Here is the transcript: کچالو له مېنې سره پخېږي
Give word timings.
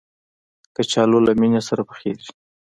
کچالو 0.75 1.19
له 1.27 1.31
مېنې 1.39 1.61
سره 1.67 1.81
پخېږي 1.89 2.29